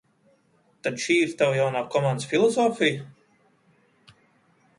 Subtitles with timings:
[0.87, 4.17] Tad šī ir tava jaunā komandas filosofija?